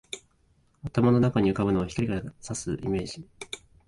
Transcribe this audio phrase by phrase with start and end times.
[0.83, 3.23] 頭の中に浮ぶのは、光が射すイメージ